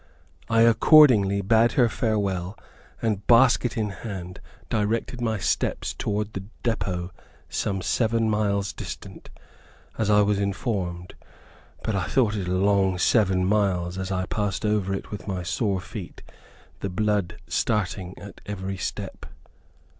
[0.49, 2.57] I accordingly bade her farewell,
[3.03, 7.11] and, basket in hand, directed my steps toward the depot
[7.49, 9.29] some seven miles distant,
[9.99, 11.13] as I was informed;
[11.83, 15.43] but I thought it a long seven miles, as I passed over it with my
[15.43, 16.23] sore feet,
[16.79, 19.27] the blood starting at every step.